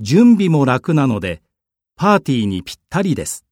[0.00, 1.42] 準備も楽なので、
[1.96, 3.44] パーティーにぴったりです。